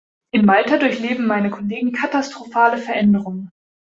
[0.31, 3.51] In Malta durchleben meine Kollegen katastrophale Veränderungen.